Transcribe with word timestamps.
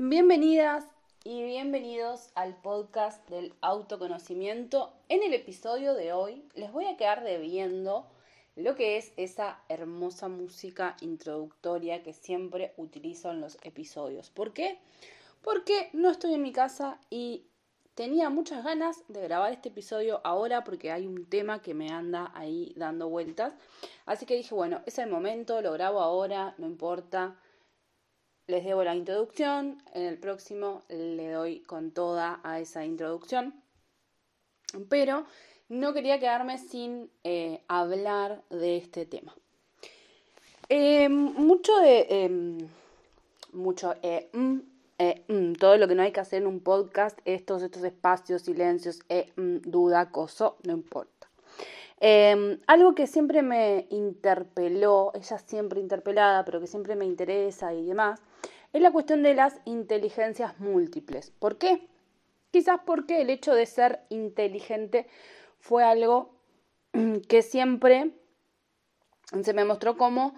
Bienvenidas 0.00 0.86
y 1.24 1.42
bienvenidos 1.42 2.30
al 2.36 2.54
podcast 2.54 3.28
del 3.28 3.52
autoconocimiento. 3.60 4.92
En 5.08 5.24
el 5.24 5.34
episodio 5.34 5.94
de 5.94 6.12
hoy 6.12 6.44
les 6.54 6.70
voy 6.70 6.84
a 6.84 6.96
quedar 6.96 7.24
debiendo 7.24 8.06
lo 8.54 8.76
que 8.76 8.96
es 8.96 9.12
esa 9.16 9.58
hermosa 9.68 10.28
música 10.28 10.96
introductoria 11.00 12.04
que 12.04 12.12
siempre 12.12 12.74
utilizo 12.76 13.32
en 13.32 13.40
los 13.40 13.58
episodios. 13.62 14.30
¿Por 14.30 14.52
qué? 14.52 14.78
Porque 15.42 15.90
no 15.92 16.10
estoy 16.10 16.34
en 16.34 16.42
mi 16.42 16.52
casa 16.52 17.00
y 17.10 17.42
tenía 17.96 18.30
muchas 18.30 18.62
ganas 18.62 19.02
de 19.08 19.22
grabar 19.22 19.52
este 19.52 19.70
episodio 19.70 20.20
ahora 20.22 20.62
porque 20.62 20.92
hay 20.92 21.08
un 21.08 21.26
tema 21.26 21.60
que 21.60 21.74
me 21.74 21.90
anda 21.90 22.30
ahí 22.36 22.72
dando 22.76 23.08
vueltas. 23.08 23.52
Así 24.06 24.26
que 24.26 24.36
dije, 24.36 24.54
bueno, 24.54 24.80
es 24.86 24.96
el 25.00 25.10
momento, 25.10 25.60
lo 25.60 25.72
grabo 25.72 25.98
ahora, 25.98 26.54
no 26.56 26.68
importa 26.68 27.34
les 28.48 28.64
debo 28.64 28.82
la 28.82 28.96
introducción, 28.96 29.80
en 29.92 30.04
el 30.04 30.18
próximo 30.18 30.82
le 30.88 31.30
doy 31.30 31.60
con 31.60 31.90
toda 31.90 32.40
a 32.42 32.58
esa 32.58 32.84
introducción, 32.84 33.54
pero 34.88 35.26
no 35.68 35.92
quería 35.92 36.18
quedarme 36.18 36.56
sin 36.56 37.10
eh, 37.24 37.62
hablar 37.68 38.42
de 38.48 38.78
este 38.78 39.04
tema. 39.04 39.36
Em, 40.68 41.12
mucho 41.12 41.76
de... 41.78 42.06
Em, 42.08 42.68
mucho... 43.52 43.94
Eh, 44.02 44.30
mm, 44.32 44.58
eh, 44.98 45.24
mm, 45.28 45.52
todo 45.52 45.76
lo 45.76 45.86
que 45.86 45.94
no 45.94 46.02
hay 46.02 46.12
que 46.12 46.20
hacer 46.20 46.42
en 46.42 46.48
un 46.48 46.60
podcast, 46.60 47.18
estos, 47.26 47.62
estos 47.62 47.84
espacios, 47.84 48.42
silencios, 48.42 49.00
mm, 49.36 49.58
duda, 49.58 50.10
coso, 50.10 50.56
no 50.64 50.72
importa. 50.72 51.28
Em, 52.00 52.60
algo 52.66 52.94
que 52.94 53.06
siempre 53.06 53.42
me 53.42 53.86
interpeló, 53.90 55.12
ella 55.14 55.38
siempre 55.38 55.80
interpelada, 55.80 56.44
pero 56.44 56.60
que 56.60 56.66
siempre 56.66 56.96
me 56.96 57.04
interesa 57.04 57.74
y 57.74 57.84
demás, 57.84 58.20
es 58.72 58.82
la 58.82 58.92
cuestión 58.92 59.22
de 59.22 59.34
las 59.34 59.60
inteligencias 59.64 60.58
múltiples. 60.60 61.30
¿Por 61.38 61.58
qué? 61.58 61.86
Quizás 62.50 62.80
porque 62.84 63.20
el 63.20 63.30
hecho 63.30 63.54
de 63.54 63.66
ser 63.66 64.00
inteligente 64.08 65.06
fue 65.60 65.84
algo 65.84 66.34
que 67.28 67.42
siempre 67.42 68.12
se 69.42 69.52
me 69.52 69.64
mostró 69.64 69.96
como 69.96 70.34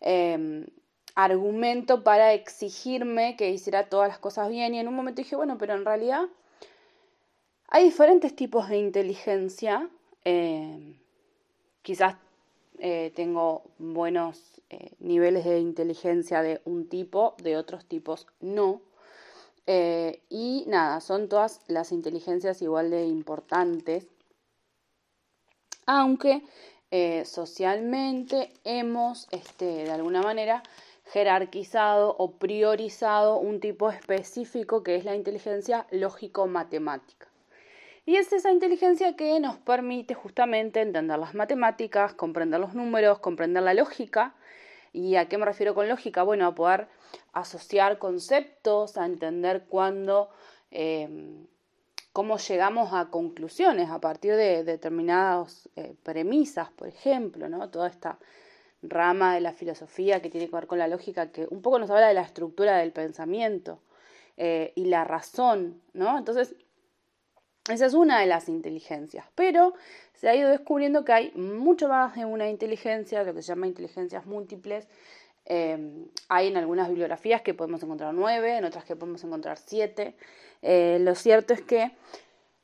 em, 0.00 0.66
argumento 1.14 2.02
para 2.02 2.32
exigirme 2.32 3.36
que 3.36 3.50
hiciera 3.50 3.88
todas 3.88 4.08
las 4.08 4.18
cosas 4.18 4.48
bien 4.48 4.74
y 4.74 4.80
en 4.80 4.88
un 4.88 4.94
momento 4.94 5.22
dije, 5.22 5.36
bueno, 5.36 5.58
pero 5.58 5.74
en 5.74 5.84
realidad 5.84 6.26
hay 7.68 7.84
diferentes 7.84 8.34
tipos 8.34 8.68
de 8.68 8.78
inteligencia. 8.78 9.88
Em, 10.24 10.96
quizás 11.82 12.16
eh, 12.80 13.12
tengo 13.14 13.62
buenos 13.78 14.62
eh, 14.70 14.92
niveles 14.98 15.44
de 15.44 15.58
inteligencia 15.58 16.42
de 16.42 16.60
un 16.64 16.88
tipo, 16.88 17.34
de 17.42 17.56
otros 17.56 17.84
tipos 17.84 18.26
no. 18.40 18.80
Eh, 19.66 20.22
y 20.28 20.64
nada, 20.66 21.00
son 21.00 21.28
todas 21.28 21.60
las 21.68 21.92
inteligencias 21.92 22.62
igual 22.62 22.90
de 22.90 23.06
importantes, 23.06 24.08
aunque 25.86 26.42
socialmente 27.24 28.52
hemos, 28.64 29.28
este, 29.30 29.64
de 29.64 29.92
alguna 29.92 30.22
manera, 30.22 30.62
jerarquizado 31.12 32.16
o 32.18 32.32
priorizado 32.32 33.38
un 33.38 33.60
tipo 33.60 33.90
específico 33.90 34.82
que 34.82 34.96
es 34.96 35.04
la 35.04 35.14
inteligencia 35.14 35.86
lógico-matemática. 35.92 37.29
Y 38.10 38.16
es 38.16 38.32
esa 38.32 38.50
inteligencia 38.50 39.14
que 39.14 39.38
nos 39.38 39.56
permite 39.58 40.14
justamente 40.14 40.80
entender 40.80 41.16
las 41.16 41.32
matemáticas, 41.32 42.12
comprender 42.12 42.58
los 42.58 42.74
números, 42.74 43.20
comprender 43.20 43.62
la 43.62 43.72
lógica. 43.72 44.34
¿Y 44.92 45.14
a 45.14 45.28
qué 45.28 45.38
me 45.38 45.44
refiero 45.44 45.76
con 45.76 45.88
lógica? 45.88 46.24
Bueno, 46.24 46.44
a 46.48 46.52
poder 46.56 46.88
asociar 47.32 47.98
conceptos, 47.98 48.96
a 48.96 49.06
entender 49.06 49.66
cuándo, 49.68 50.28
em, 50.72 51.46
cómo 52.12 52.36
llegamos 52.38 52.92
a 52.92 53.10
conclusiones 53.10 53.90
a 53.90 54.00
partir 54.00 54.34
de 54.34 54.64
determinadas 54.64 55.68
eh, 55.76 55.94
premisas, 56.02 56.68
por 56.72 56.88
ejemplo, 56.88 57.48
¿no? 57.48 57.70
Toda 57.70 57.86
esta 57.86 58.18
rama 58.82 59.36
de 59.36 59.40
la 59.40 59.52
filosofía 59.52 60.20
que 60.20 60.30
tiene 60.30 60.48
que 60.48 60.56
ver 60.56 60.66
con 60.66 60.80
la 60.80 60.88
lógica, 60.88 61.30
que 61.30 61.46
un 61.48 61.62
poco 61.62 61.78
nos 61.78 61.90
habla 61.90 62.08
de 62.08 62.14
la 62.14 62.22
estructura 62.22 62.76
del 62.78 62.90
pensamiento 62.90 63.78
eh, 64.36 64.72
y 64.74 64.86
la 64.86 65.04
razón, 65.04 65.80
¿no? 65.92 66.18
Entonces, 66.18 66.56
esa 67.68 67.86
es 67.86 67.94
una 67.94 68.20
de 68.20 68.26
las 68.26 68.48
inteligencias, 68.48 69.26
pero 69.34 69.74
se 70.14 70.28
ha 70.28 70.34
ido 70.34 70.48
descubriendo 70.50 71.04
que 71.04 71.12
hay 71.12 71.32
mucho 71.32 71.88
más 71.88 72.14
de 72.14 72.24
una 72.24 72.48
inteligencia, 72.48 73.22
lo 73.22 73.34
que 73.34 73.42
se 73.42 73.48
llama 73.48 73.66
inteligencias 73.66 74.26
múltiples. 74.26 74.88
Em, 75.44 76.06
hay 76.28 76.48
en 76.48 76.56
algunas 76.56 76.88
bibliografías 76.88 77.42
que 77.42 77.54
podemos 77.54 77.82
encontrar 77.82 78.14
nueve, 78.14 78.56
en 78.56 78.64
otras 78.64 78.84
que 78.84 78.96
podemos 78.96 79.22
encontrar 79.24 79.58
siete. 79.58 80.14
Eh, 80.62 80.98
lo 81.00 81.14
cierto 81.14 81.54
es 81.54 81.62
que 81.62 81.92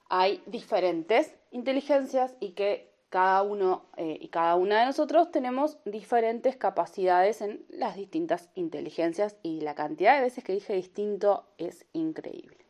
hay 0.09 0.43
diferentes 0.47 1.35
inteligencias 1.51 2.35
y 2.41 2.53
que 2.53 2.91
cada 3.09 3.43
uno 3.43 3.87
eh, 3.97 4.19
y 4.21 4.29
cada 4.29 4.57
una 4.57 4.81
de 4.81 4.87
nosotros 4.87 5.31
tenemos 5.31 5.79
diferentes 5.85 6.57
capacidades 6.57 7.41
en 7.41 7.65
las 7.69 7.97
distintas 7.97 8.51
inteligencias 8.55 9.37
y 9.43 9.61
la 9.61 9.75
cantidad 9.75 10.17
de 10.17 10.23
veces 10.23 10.45
que 10.45 10.53
dije 10.53 10.75
distinto 10.75 11.47
es 11.59 11.87
increíble 11.93 12.66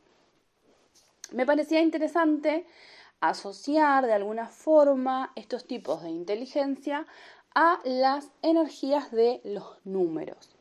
me 1.33 1.47
parecía 1.47 1.81
interesante 1.81 2.67
asociar 3.21 4.07
de 4.07 4.13
alguna 4.13 4.49
forma 4.49 5.33
estos 5.37 5.67
tipos 5.67 6.03
de 6.03 6.11
inteligencia 6.11 7.07
a 7.55 7.81
las 7.85 8.31
energías 8.43 9.11
de 9.11 9.41
los 9.45 9.79
números. 9.85 10.57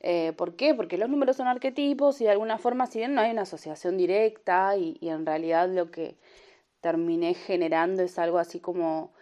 Eh, 0.00 0.32
¿Por 0.36 0.56
qué? 0.56 0.74
Porque 0.74 0.98
los 0.98 1.08
números 1.08 1.36
son 1.36 1.46
arquetipos 1.46 2.20
y 2.20 2.24
de 2.24 2.30
alguna 2.30 2.58
forma, 2.58 2.86
si 2.86 2.98
bien 2.98 3.14
no 3.14 3.20
hay 3.20 3.30
una 3.30 3.42
asociación 3.42 3.96
directa 3.96 4.76
y, 4.76 4.96
y 5.00 5.10
en 5.10 5.26
realidad 5.26 5.68
lo 5.68 5.90
que 5.90 6.16
terminé 6.80 7.34
generando 7.34 8.02
es 8.02 8.18
algo 8.18 8.38
así 8.38 8.58
como 8.58 9.12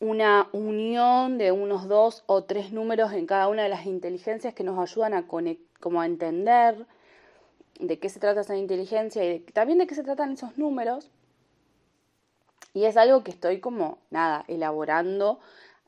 una 0.00 0.48
unión 0.52 1.36
de 1.36 1.52
unos 1.52 1.86
dos 1.86 2.24
o 2.26 2.44
tres 2.44 2.72
números 2.72 3.12
en 3.12 3.26
cada 3.26 3.48
una 3.48 3.62
de 3.62 3.68
las 3.68 3.84
inteligencias 3.84 4.54
que 4.54 4.64
nos 4.64 4.78
ayudan 4.78 5.12
a, 5.12 5.26
como 5.26 6.00
a 6.00 6.06
entender 6.06 6.86
de 7.78 7.98
qué 7.98 8.08
se 8.08 8.20
trata 8.20 8.40
esa 8.42 8.56
inteligencia 8.56 9.24
y 9.34 9.40
también 9.40 9.78
de 9.78 9.86
qué 9.86 9.94
se 9.94 10.02
tratan 10.02 10.32
esos 10.32 10.58
números. 10.58 11.10
Y 12.72 12.84
es 12.84 12.96
algo 12.96 13.24
que 13.24 13.30
estoy 13.30 13.60
como, 13.60 13.98
nada, 14.10 14.44
elaborando 14.48 15.40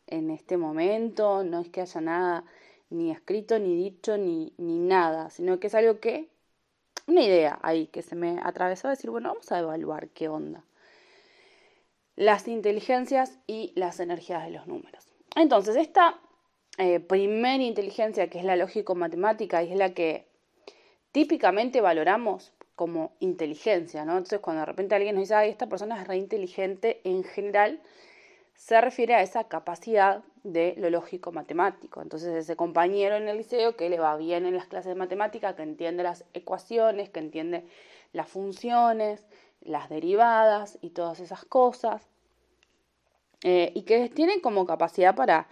en 0.06 0.31
este 0.31 0.56
momento, 0.56 1.44
no 1.44 1.60
es 1.60 1.69
que 1.69 1.81
haya 1.81 2.00
nada 2.00 2.44
ni 2.91 3.10
escrito, 3.10 3.59
ni 3.59 3.76
dicho, 3.76 4.19
ni, 4.19 4.53
ni 4.59 4.78
nada, 4.78 5.31
sino 5.31 5.59
que 5.59 5.69
es 5.69 5.75
algo 5.75 6.00
que, 6.00 6.28
una 7.06 7.22
idea 7.22 7.59
ahí 7.62 7.87
que 7.87 8.03
se 8.03 8.16
me 8.16 8.38
atravesó 8.43 8.88
decir, 8.88 9.10
bueno, 9.10 9.31
vamos 9.31 9.50
a 9.50 9.59
evaluar 9.59 10.09
qué 10.10 10.28
onda. 10.28 10.64
Las 12.16 12.47
inteligencias 12.49 13.38
y 13.47 13.72
las 13.75 13.99
energías 14.00 14.44
de 14.44 14.50
los 14.50 14.66
números. 14.66 15.06
Entonces, 15.34 15.76
esta 15.76 16.20
eh, 16.78 17.00
primera 17.00 17.62
inteligencia, 17.62 18.28
que 18.28 18.38
es 18.38 18.44
la 18.44 18.56
lógico-matemática, 18.56 19.62
y 19.62 19.72
es 19.72 19.78
la 19.78 19.94
que 19.94 20.26
típicamente 21.12 21.80
valoramos 21.80 22.52
como 22.74 23.12
inteligencia, 23.20 24.04
¿no? 24.04 24.12
Entonces, 24.12 24.40
cuando 24.40 24.60
de 24.60 24.66
repente 24.66 24.94
alguien 24.94 25.14
nos 25.14 25.22
dice, 25.22 25.34
ay, 25.34 25.50
esta 25.50 25.68
persona 25.68 26.00
es 26.00 26.08
re 26.08 26.16
inteligente, 26.16 27.00
en 27.04 27.22
general 27.22 27.80
se 28.54 28.80
refiere 28.80 29.14
a 29.14 29.22
esa 29.22 29.44
capacidad 29.44 30.24
de 30.42 30.74
lo 30.78 30.90
lógico 30.90 31.32
matemático. 31.32 32.02
Entonces, 32.02 32.34
ese 32.34 32.56
compañero 32.56 33.16
en 33.16 33.28
el 33.28 33.36
liceo 33.36 33.76
que 33.76 33.90
le 33.90 33.98
va 33.98 34.16
bien 34.16 34.46
en 34.46 34.56
las 34.56 34.66
clases 34.66 34.88
de 34.88 34.94
matemática, 34.94 35.54
que 35.54 35.62
entiende 35.62 36.02
las 36.02 36.24
ecuaciones, 36.32 37.10
que 37.10 37.20
entiende 37.20 37.64
las 38.12 38.28
funciones, 38.28 39.24
las 39.60 39.88
derivadas 39.88 40.78
y 40.80 40.90
todas 40.90 41.20
esas 41.20 41.44
cosas, 41.44 42.08
eh, 43.42 43.72
y 43.74 43.82
que 43.82 44.08
tiene 44.08 44.40
como 44.40 44.66
capacidad 44.66 45.14
para 45.14 45.48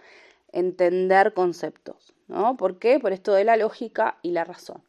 entender 0.51 1.33
conceptos, 1.33 2.13
¿no? 2.27 2.57
¿Por 2.57 2.79
qué? 2.79 2.99
Por 2.99 3.13
esto 3.13 3.33
de 3.33 3.43
la 3.43 3.57
lógica 3.57 4.17
y 4.21 4.31
la 4.31 4.43
razón. 4.43 4.81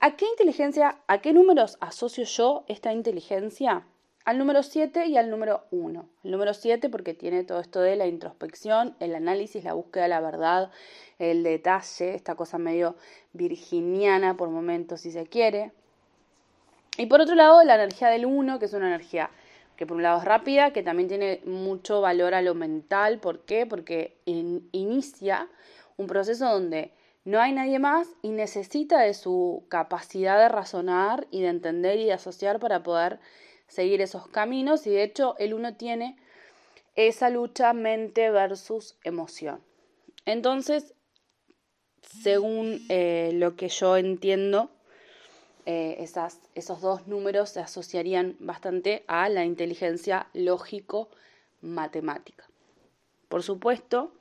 ¿A 0.00 0.14
qué 0.14 0.26
inteligencia, 0.26 0.96
a 1.08 1.20
qué 1.20 1.32
números 1.32 1.76
asocio 1.80 2.22
yo 2.22 2.64
esta 2.68 2.92
inteligencia? 2.92 3.82
Al 4.24 4.38
número 4.38 4.62
7 4.62 5.06
y 5.06 5.16
al 5.16 5.28
número 5.28 5.64
1. 5.72 6.08
El 6.22 6.30
número 6.30 6.54
7 6.54 6.88
porque 6.88 7.14
tiene 7.14 7.42
todo 7.42 7.58
esto 7.58 7.80
de 7.80 7.96
la 7.96 8.06
introspección, 8.06 8.94
el 9.00 9.16
análisis, 9.16 9.64
la 9.64 9.72
búsqueda 9.72 10.04
de 10.04 10.08
la 10.10 10.20
verdad, 10.20 10.70
el 11.18 11.42
detalle, 11.42 12.14
esta 12.14 12.36
cosa 12.36 12.58
medio 12.58 12.94
virginiana 13.32 14.36
por 14.36 14.50
momentos 14.50 15.00
si 15.00 15.10
se 15.10 15.26
quiere. 15.26 15.72
Y 16.96 17.06
por 17.06 17.20
otro 17.20 17.34
lado, 17.34 17.64
la 17.64 17.74
energía 17.74 18.06
del 18.06 18.24
1, 18.24 18.60
que 18.60 18.66
es 18.66 18.72
una 18.74 18.86
energía 18.86 19.30
que 19.76 19.84
por 19.84 19.96
un 19.96 20.04
lado 20.04 20.18
es 20.18 20.24
rápida, 20.24 20.72
que 20.72 20.84
también 20.84 21.08
tiene 21.08 21.40
mucho 21.44 22.00
valor 22.00 22.34
a 22.34 22.42
lo 22.42 22.54
mental. 22.54 23.18
¿Por 23.18 23.40
qué? 23.40 23.66
Porque 23.66 24.16
inicia 24.24 25.48
un 25.96 26.06
proceso 26.06 26.48
donde 26.48 26.92
no 27.28 27.40
hay 27.42 27.52
nadie 27.52 27.78
más 27.78 28.08
y 28.22 28.30
necesita 28.30 29.00
de 29.00 29.12
su 29.12 29.66
capacidad 29.68 30.38
de 30.38 30.48
razonar 30.48 31.26
y 31.30 31.42
de 31.42 31.48
entender 31.48 31.98
y 31.98 32.06
de 32.06 32.14
asociar 32.14 32.58
para 32.58 32.82
poder 32.82 33.20
seguir 33.66 34.00
esos 34.00 34.26
caminos 34.28 34.86
y 34.86 34.90
de 34.90 35.02
hecho 35.02 35.36
el 35.38 35.52
uno 35.52 35.76
tiene 35.76 36.16
esa 36.94 37.28
lucha 37.28 37.74
mente 37.74 38.30
versus 38.30 38.96
emoción. 39.04 39.62
Entonces, 40.24 40.94
según 42.00 42.80
eh, 42.88 43.32
lo 43.34 43.56
que 43.56 43.68
yo 43.68 43.98
entiendo, 43.98 44.70
eh, 45.66 46.02
esos 46.54 46.80
dos 46.80 47.08
números 47.08 47.50
se 47.50 47.60
asociarían 47.60 48.36
bastante 48.40 49.04
a 49.06 49.28
la 49.28 49.44
inteligencia 49.44 50.28
lógico-matemática. 50.32 52.48
Por 53.28 53.42
supuesto 53.42 54.14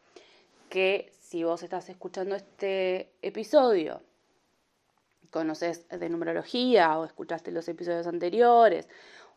que 0.70 1.14
si 1.28 1.44
vos 1.44 1.62
estás 1.62 1.90
escuchando 1.90 2.36
este 2.36 3.12
episodio, 3.22 4.02
conoces 5.30 5.86
de 5.90 6.08
numerología 6.08 6.98
o 6.98 7.04
escuchaste 7.04 7.52
los 7.52 7.68
episodios 7.68 8.08
anteriores 8.08 8.88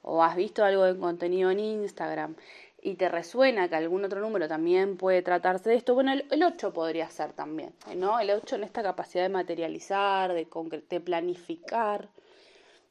o 0.02 0.22
has 0.22 0.36
visto 0.36 0.62
algo 0.64 0.84
de 0.84 0.96
contenido 0.96 1.50
en 1.50 1.58
Instagram 1.58 2.36
y 2.80 2.94
te 2.94 3.08
resuena 3.08 3.68
que 3.68 3.74
algún 3.74 4.04
otro 4.04 4.20
número 4.20 4.46
también 4.46 4.96
puede 4.96 5.22
tratarse 5.22 5.70
de 5.70 5.74
esto, 5.74 5.94
bueno, 5.94 6.12
el, 6.12 6.42
8 6.44 6.72
podría 6.72 7.10
ser 7.10 7.32
también, 7.32 7.74
¿no? 7.96 8.20
El 8.20 8.30
8 8.30 8.54
en 8.54 8.64
esta 8.64 8.84
capacidad 8.84 9.24
de 9.24 9.28
materializar, 9.30 10.32
de, 10.32 10.46
de 10.88 11.00
planificar, 11.00 12.08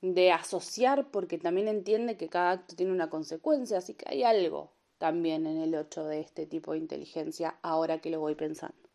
de 0.02 0.34
asociar, 0.34 1.10
porque 1.10 1.38
también 1.38 1.70
entiende 1.70 2.18
que 2.18 2.28
cada 2.28 2.52
acto 2.52 2.76
tiene 2.76 2.92
una 2.92 3.10
consecuencia, 3.10 3.78
así 3.78 3.94
que 3.94 4.04
hay 4.10 4.24
algo 4.24 4.74
también 4.98 5.48
en 5.48 5.62
el 5.62 5.74
8 5.74 6.04
de 6.04 6.20
este 6.20 6.46
tipo 6.46 6.74
de 6.74 6.80
inteligencia 6.80 7.58
ahora 7.62 8.00
que 8.00 8.10
lo 8.10 8.20
voy 8.20 8.36
pensando. 8.36 8.89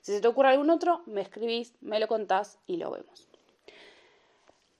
Si 0.00 0.12
se 0.12 0.20
te 0.20 0.28
ocurre 0.28 0.48
algún 0.48 0.70
otro, 0.70 1.02
me 1.06 1.20
escribís, 1.20 1.74
me 1.80 2.00
lo 2.00 2.08
contás 2.08 2.58
y 2.66 2.76
lo 2.76 2.90
vemos. 2.90 3.28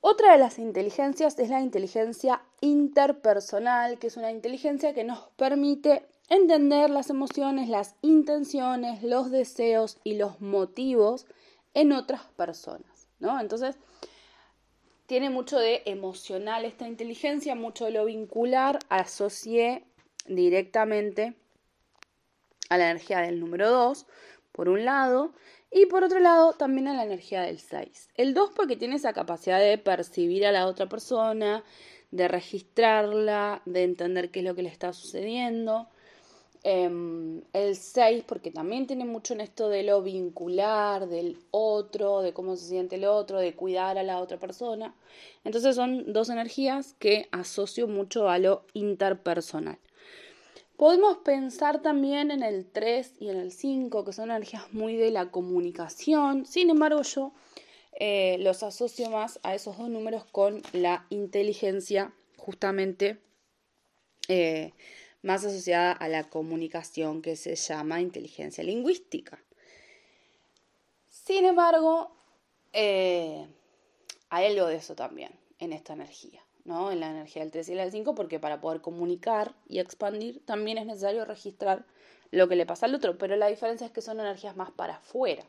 Otra 0.03 0.33
de 0.33 0.39
las 0.39 0.59
inteligencias 0.59 1.39
es 1.39 1.51
la 1.51 1.61
inteligencia 1.61 2.43
interpersonal, 2.63 3.99
que 3.99 4.07
es 4.07 4.17
una 4.17 4.31
inteligencia 4.31 4.95
que 4.95 5.05
nos 5.05 5.29
permite 5.37 6.07
entender 6.31 6.89
las 6.89 7.11
emociones, 7.11 7.69
las 7.69 7.97
intenciones, 8.01 9.03
los 9.03 9.31
deseos 9.31 9.99
y 10.03 10.15
los 10.15 10.41
motivos 10.41 11.27
en 11.75 11.93
otras 11.93 12.23
personas, 12.37 13.09
¿no? 13.19 13.39
Entonces, 13.41 13.77
tiene 15.07 15.29
mucho 15.29 15.59
de 15.59 15.83
emocional 15.85 16.65
esta 16.65 16.87
inteligencia, 16.87 17.55
mucho 17.55 17.85
de 17.85 17.91
lo 17.91 18.05
vincular, 18.07 18.79
asocié 18.89 19.85
directamente 20.27 21.35
a 22.69 22.79
la 22.79 22.91
energía 22.91 23.19
del 23.19 23.41
número 23.41 23.71
2, 23.71 24.07
por 24.53 24.69
un 24.69 24.85
lado, 24.85 25.33
y 25.71 25.87
por 25.87 26.03
otro 26.03 26.19
lado, 26.19 26.53
también 26.55 26.89
a 26.89 26.95
la 26.95 27.05
energía 27.05 27.43
del 27.43 27.61
6. 27.61 28.09
El 28.17 28.35
2 28.35 28.51
porque 28.57 28.77
tiene 28.77 28.97
esa 28.97 29.13
capacidad 29.13 29.61
de 29.61 29.79
percibir 29.79 30.45
a 30.45 30.53
la 30.53 30.67
otra 30.67 30.89
persona, 30.89 31.63
de 32.11 32.27
registrarla, 32.27 33.63
de 33.67 33.85
entender 33.85 34.31
qué 34.31 34.41
es 34.41 34.45
lo 34.45 34.55
que 34.55 34.63
le 34.63 34.69
está 34.69 34.93
sucediendo. 34.93 35.89
Em, 36.63 37.41
el 37.55 37.75
6 37.75 38.25
porque 38.27 38.51
también 38.51 38.87
tiene 38.87 39.07
mucho 39.07 39.33
en 39.33 39.41
esto 39.41 39.69
de 39.71 39.83
lo 39.83 40.03
vincular, 40.03 41.09
del 41.09 41.39
otro, 41.51 42.21
de 42.21 42.35
cómo 42.35 42.57
se 42.57 42.67
siente 42.67 42.97
el 42.97 43.05
otro, 43.05 43.39
de 43.39 43.55
cuidar 43.55 43.97
a 43.97 44.03
la 44.03 44.21
otra 44.21 44.39
persona. 44.39 44.95
Entonces 45.45 45.77
son 45.77 46.13
dos 46.13 46.29
energías 46.29 46.95
que 46.99 47.29
asocio 47.33 47.87
mucho 47.87 48.29
a 48.29 48.39
lo 48.39 48.65
interpersonal. 48.75 49.79
Podemos 50.81 51.19
pensar 51.19 51.83
también 51.83 52.31
en 52.31 52.43
el 52.43 52.65
3 52.65 53.17
y 53.21 53.29
en 53.29 53.37
el 53.37 53.53
5, 53.53 54.03
que 54.03 54.15
son 54.15 54.31
energías 54.31 54.73
muy 54.73 54.97
de 54.97 55.11
la 55.11 55.31
comunicación. 55.31 56.47
Sin 56.47 56.71
embargo, 56.71 57.03
yo 57.03 57.35
eh, 57.93 58.39
los 58.41 58.63
asocio 58.63 59.11
más 59.11 59.41
a 59.43 59.55
esos 59.55 59.77
dos 59.77 59.91
números 59.91 60.25
con 60.25 60.63
la 60.73 61.05
inteligencia, 61.11 62.15
justamente 62.39 63.19
eh, 64.29 64.73
más 65.21 65.45
asociada 65.45 65.93
a 65.93 66.09
la 66.09 66.31
comunicación, 66.31 67.21
que 67.21 67.37
se 67.37 67.57
llama 67.57 68.01
inteligencia 68.01 68.65
lingüística. 68.65 69.39
Sin 71.11 71.45
embargo, 71.45 72.11
eh, 72.73 73.47
hay 74.31 74.47
algo 74.47 74.67
de 74.67 74.77
eso 74.77 74.95
también 74.95 75.33
en 75.59 75.75
esta 75.75 75.93
energía. 75.93 76.43
¿No? 76.65 76.91
En 76.93 77.01
la 77.01 77.11
energía 77.11 77.43
del 77.43 77.51
3 77.51 77.69
y 77.69 77.75
del 77.75 77.91
5, 77.91 78.15
porque 78.15 78.39
para 78.39 78.61
poder 78.61 78.81
comunicar 78.81 79.55
y 79.69 79.79
expandir 79.79 80.45
también 80.45 80.79
es 80.79 80.87
necesario 80.87 81.25
registrar 81.25 81.85
lo 82.31 82.49
que 82.49 82.57
le 82.57 82.67
pasa 82.67 82.87
al 82.87 82.95
otro, 82.95 83.19
pero 83.19 83.37
la 83.37 83.49
diferencia 83.49 83.87
es 83.87 83.93
que 83.93 84.03
son 84.03 84.21
energías 84.21 84.57
más 84.57 84.71
para 84.71 84.97
afuera. 84.97 85.45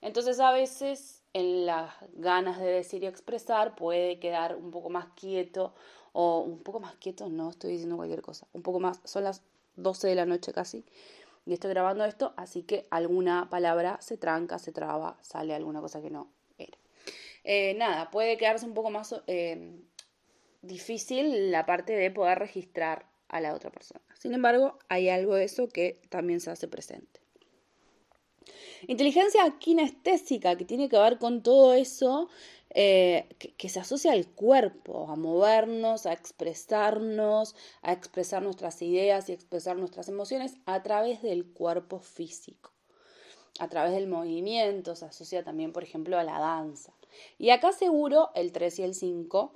Entonces 0.00 0.40
a 0.40 0.50
veces 0.52 1.22
en 1.32 1.66
las 1.66 1.94
ganas 2.14 2.58
de 2.58 2.66
decir 2.66 3.02
y 3.02 3.06
expresar 3.06 3.74
puede 3.76 4.18
quedar 4.18 4.56
un 4.56 4.70
poco 4.70 4.90
más 4.90 5.06
quieto 5.14 5.74
o 6.12 6.40
un 6.40 6.62
poco 6.62 6.80
más 6.80 6.96
quieto, 6.96 7.28
no 7.28 7.50
estoy 7.50 7.72
diciendo 7.72 7.96
cualquier 7.96 8.22
cosa, 8.22 8.46
un 8.52 8.62
poco 8.62 8.80
más, 8.80 9.00
son 9.04 9.24
las 9.24 9.42
12 9.76 10.08
de 10.08 10.14
la 10.16 10.26
noche 10.26 10.52
casi 10.52 10.84
y 11.46 11.52
estoy 11.52 11.70
grabando 11.70 12.04
esto, 12.04 12.34
así 12.36 12.62
que 12.62 12.86
alguna 12.90 13.48
palabra 13.48 13.98
se 14.00 14.16
tranca, 14.16 14.58
se 14.58 14.72
traba, 14.72 15.18
sale 15.22 15.54
alguna 15.54 15.80
cosa 15.80 16.02
que 16.02 16.10
no 16.10 16.32
era. 16.58 16.76
Eh, 17.44 17.74
nada, 17.74 18.10
puede 18.10 18.36
quedarse 18.36 18.66
un 18.66 18.74
poco 18.74 18.90
más 18.90 19.14
eh, 19.26 19.80
difícil 20.62 21.50
la 21.50 21.66
parte 21.66 21.92
de 21.92 22.10
poder 22.10 22.38
registrar 22.38 23.06
a 23.28 23.40
la 23.40 23.54
otra 23.54 23.70
persona. 23.70 24.02
Sin 24.18 24.34
embargo, 24.34 24.78
hay 24.88 25.08
algo 25.08 25.34
de 25.34 25.44
eso 25.44 25.68
que 25.68 26.00
también 26.08 26.40
se 26.40 26.50
hace 26.50 26.68
presente. 26.68 27.20
Inteligencia 28.86 29.42
kinestésica, 29.58 30.56
que 30.56 30.64
tiene 30.64 30.88
que 30.88 30.98
ver 30.98 31.18
con 31.18 31.42
todo 31.42 31.74
eso 31.74 32.28
eh, 32.72 33.28
que, 33.58 33.68
se 33.68 33.80
asocia 33.80 34.12
al 34.12 34.28
cuerpo, 34.28 35.08
a 35.08 35.16
movernos, 35.16 36.06
a 36.06 36.12
expresarnos, 36.12 37.56
a 37.82 37.92
expresar 37.92 38.42
nuestras 38.42 38.80
ideas 38.80 39.28
y 39.28 39.32
expresar 39.32 39.76
nuestras 39.76 40.08
emociones 40.08 40.54
a 40.66 40.82
través 40.82 41.20
del 41.20 41.46
cuerpo 41.46 41.98
físico, 41.98 42.70
a 43.58 43.68
través 43.68 43.92
del 43.92 44.06
movimiento, 44.06 44.94
se 44.94 45.04
asocia 45.04 45.42
también, 45.42 45.72
por 45.72 45.82
ejemplo, 45.82 46.16
a 46.16 46.22
la 46.22 46.38
danza. 46.38 46.92
Y 47.38 47.50
acá 47.50 47.72
seguro 47.72 48.30
el 48.36 48.52
3 48.52 48.78
y 48.78 48.82
el 48.84 48.94
5 48.94 49.52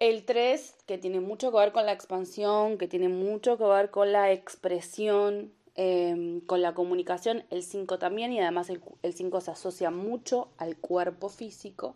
el 0.00 0.24
3, 0.24 0.76
que 0.86 0.98
tiene 0.98 1.20
mucho 1.20 1.52
que 1.52 1.58
ver 1.58 1.72
con 1.72 1.84
la 1.86 1.92
expansión, 1.92 2.78
que 2.78 2.88
tiene 2.88 3.08
mucho 3.08 3.58
que 3.58 3.64
ver 3.64 3.90
con 3.90 4.12
la 4.12 4.32
expresión, 4.32 5.52
em, 5.74 6.40
con 6.40 6.62
la 6.62 6.74
comunicación. 6.74 7.44
El 7.50 7.62
5 7.62 7.98
también, 7.98 8.32
y 8.32 8.40
además 8.40 8.70
el, 8.70 8.80
5 9.12 9.40
se 9.42 9.50
asocia 9.50 9.90
mucho 9.90 10.48
al 10.56 10.76
cuerpo 10.78 11.28
físico, 11.28 11.94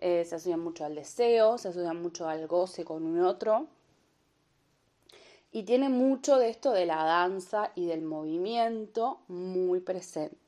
eh, 0.00 0.24
se 0.26 0.36
asocia 0.36 0.58
mucho 0.58 0.84
al 0.84 0.94
deseo, 0.94 1.58
se 1.58 1.68
asocia 1.68 1.94
mucho 1.94 2.28
al 2.28 2.46
goce 2.46 2.84
con 2.84 3.04
un 3.04 3.20
otro. 3.22 3.66
Y 5.52 5.64
tiene 5.64 5.88
mucho 5.88 6.38
de 6.38 6.50
esto 6.50 6.72
de 6.72 6.86
la 6.86 7.04
danza 7.04 7.72
y 7.74 7.86
del 7.86 8.02
movimiento 8.02 9.20
muy 9.28 9.80
presente. 9.80 10.39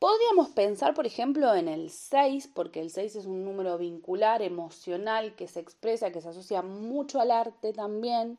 Podríamos 0.00 0.48
pensar, 0.48 0.94
por 0.94 1.06
ejemplo, 1.06 1.54
en 1.54 1.68
el 1.68 1.90
6, 1.90 2.48
porque 2.54 2.80
el 2.80 2.88
6 2.88 3.16
es 3.16 3.26
un 3.26 3.44
número 3.44 3.76
vincular, 3.76 4.40
emocional, 4.40 5.36
que 5.36 5.46
se 5.46 5.60
expresa, 5.60 6.10
que 6.10 6.22
se 6.22 6.30
asocia 6.30 6.62
mucho 6.62 7.20
al 7.20 7.30
arte 7.30 7.74
también, 7.74 8.38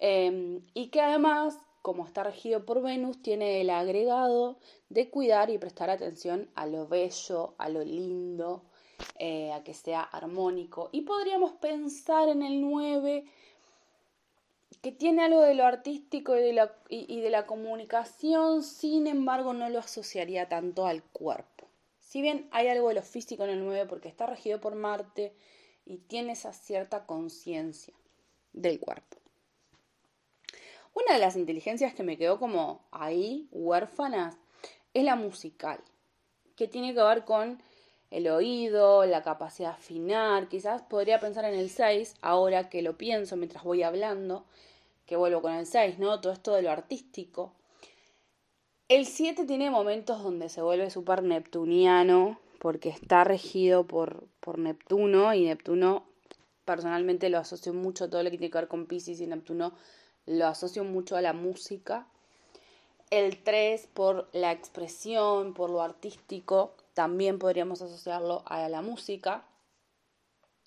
em, 0.00 0.60
y 0.74 0.88
que 0.88 1.00
además, 1.00 1.56
como 1.82 2.04
está 2.04 2.24
regido 2.24 2.66
por 2.66 2.82
Venus, 2.82 3.22
tiene 3.22 3.60
el 3.60 3.70
agregado 3.70 4.58
de 4.88 5.08
cuidar 5.08 5.50
y 5.50 5.58
prestar 5.58 5.88
atención 5.88 6.50
a 6.56 6.66
lo 6.66 6.88
bello, 6.88 7.54
a 7.58 7.68
lo 7.68 7.84
lindo, 7.84 8.64
eh, 9.20 9.52
a 9.52 9.62
que 9.62 9.74
sea 9.74 10.02
armónico. 10.02 10.88
Y 10.90 11.02
podríamos 11.02 11.52
pensar 11.52 12.28
en 12.28 12.42
el 12.42 12.60
9 12.60 13.24
que 14.82 14.92
tiene 14.92 15.24
algo 15.24 15.42
de 15.42 15.54
lo 15.54 15.64
artístico 15.64 16.36
y 16.36 16.42
de, 16.42 16.52
la, 16.52 16.72
y, 16.88 17.20
de 17.20 17.30
la 17.30 17.46
comunicación, 17.46 18.62
sin 18.62 19.06
embargo 19.06 19.52
no 19.52 19.68
lo 19.68 19.80
asociaría 19.80 20.48
tanto 20.48 20.86
al 20.86 21.02
cuerpo. 21.02 21.66
Si 22.00 22.22
bien 22.22 22.48
hay 22.52 22.68
algo 22.68 22.88
de 22.88 22.94
lo 22.94 23.02
físico 23.02 23.44
en 23.44 23.50
el 23.50 23.64
9 23.64 23.86
porque 23.88 24.08
está 24.08 24.26
regido 24.26 24.60
por 24.60 24.74
Marte 24.74 25.34
y 25.84 25.98
tiene 25.98 26.32
esa 26.32 26.52
cierta 26.52 27.06
conciencia 27.06 27.94
del 28.52 28.78
cuerpo. 28.80 29.18
Una 30.94 31.14
de 31.14 31.20
las 31.20 31.36
inteligencias 31.36 31.94
que 31.94 32.02
me 32.02 32.16
quedó 32.16 32.38
como 32.38 32.80
ahí, 32.90 33.48
huérfanas, 33.52 34.36
es 34.94 35.04
la 35.04 35.16
musical, 35.16 35.80
que 36.56 36.66
tiene 36.66 36.94
que 36.94 37.02
ver 37.02 37.24
con 37.24 37.62
el 38.10 38.28
oído, 38.28 39.04
la 39.06 39.22
capacidad 39.22 39.70
de 39.70 39.74
afinar. 39.74 40.48
Quizás 40.48 40.82
podría 40.82 41.20
pensar 41.20 41.44
en 41.44 41.54
el 41.54 41.70
6, 41.70 42.16
ahora 42.22 42.68
que 42.68 42.82
lo 42.82 42.96
pienso 42.96 43.36
mientras 43.36 43.64
voy 43.64 43.82
hablando, 43.82 44.44
que 45.06 45.16
vuelvo 45.16 45.42
con 45.42 45.52
el 45.52 45.66
6, 45.66 45.98
¿no? 45.98 46.20
Todo 46.20 46.32
esto 46.32 46.54
de 46.54 46.62
lo 46.62 46.70
artístico. 46.70 47.52
El 48.88 49.04
7 49.04 49.44
tiene 49.44 49.70
momentos 49.70 50.22
donde 50.22 50.48
se 50.48 50.62
vuelve 50.62 50.90
súper 50.90 51.22
neptuniano, 51.22 52.38
porque 52.58 52.88
está 52.88 53.24
regido 53.24 53.86
por, 53.86 54.24
por 54.40 54.58
Neptuno, 54.58 55.34
y 55.34 55.44
Neptuno 55.44 56.04
personalmente 56.64 57.28
lo 57.28 57.38
asocio 57.38 57.72
mucho 57.72 58.04
a 58.04 58.10
todo 58.10 58.22
lo 58.22 58.30
que 58.30 58.38
tiene 58.38 58.50
que 58.50 58.58
ver 58.58 58.68
con 58.68 58.86
Pisces 58.86 59.20
y 59.20 59.26
Neptuno 59.26 59.72
lo 60.26 60.46
asocio 60.46 60.84
mucho 60.84 61.16
a 61.16 61.22
la 61.22 61.32
música. 61.32 62.06
El 63.10 63.42
3 63.42 63.88
por 63.94 64.28
la 64.32 64.52
expresión, 64.52 65.54
por 65.54 65.70
lo 65.70 65.80
artístico, 65.80 66.74
también 66.98 67.38
podríamos 67.38 67.80
asociarlo 67.80 68.42
a 68.46 68.68
la 68.68 68.82
música. 68.82 69.44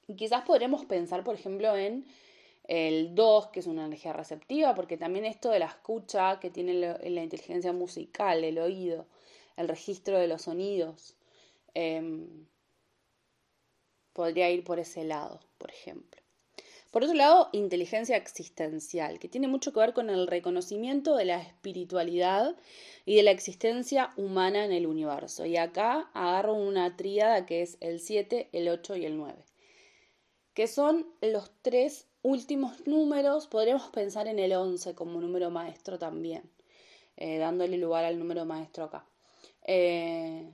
Y 0.07 0.15
quizás 0.15 0.45
podremos 0.45 0.85
pensar, 0.85 1.25
por 1.25 1.35
ejemplo, 1.35 1.75
en 1.75 2.05
El 2.63 3.15
2, 3.15 3.47
que 3.47 3.59
es 3.59 3.67
una 3.67 3.85
energía 3.85 4.13
receptiva, 4.13 4.73
porque 4.73 4.95
también 4.95 5.25
esto 5.25 5.49
de 5.49 5.59
la 5.59 5.65
escucha 5.65 6.39
que 6.39 6.49
tiene 6.49 6.73
la 6.73 7.21
inteligencia 7.21 7.73
musical, 7.73 8.45
el 8.45 8.59
oído, 8.59 9.07
el 9.57 9.67
registro 9.67 10.17
de 10.19 10.29
los 10.29 10.43
sonidos, 10.43 11.17
em, 11.73 12.47
podría 14.13 14.49
ir 14.51 14.63
por 14.63 14.79
ese 14.79 15.03
lado, 15.03 15.41
por 15.57 15.69
ejemplo. 15.69 16.20
Por 16.91 17.05
otro 17.05 17.15
lado, 17.15 17.47
inteligencia 17.53 18.17
existencial, 18.17 19.17
que 19.17 19.29
tiene 19.29 19.47
mucho 19.47 19.71
que 19.71 19.79
ver 19.79 19.93
con 19.93 20.09
el 20.09 20.27
reconocimiento 20.27 21.15
de 21.15 21.23
la 21.23 21.41
espiritualidad 21.41 22.57
y 23.05 23.15
de 23.15 23.23
la 23.23 23.31
existencia 23.31 24.11
humana 24.17 24.65
en 24.65 24.73
el 24.73 24.85
universo. 24.85 25.45
Y 25.45 25.55
acá 25.55 26.09
agarro 26.13 26.53
una 26.53 26.97
tríada 26.97 27.45
que 27.45 27.61
es 27.61 27.77
el 27.79 28.01
7, 28.01 28.49
el 28.51 28.67
8 28.67 28.97
y 28.97 29.05
el 29.05 29.15
9, 29.15 29.45
que 30.53 30.67
son 30.67 31.07
los 31.21 31.49
tres 31.61 32.07
últimos 32.23 32.85
números. 32.85 33.47
Podríamos 33.47 33.87
pensar 33.87 34.27
en 34.27 34.39
el 34.39 34.51
11 34.51 34.93
como 34.93 35.21
número 35.21 35.49
maestro 35.49 35.97
también, 35.97 36.43
eh, 37.15 37.37
dándole 37.37 37.77
lugar 37.77 38.03
al 38.03 38.19
número 38.19 38.43
maestro 38.43 38.83
acá. 38.83 39.05
Eh, 39.63 40.51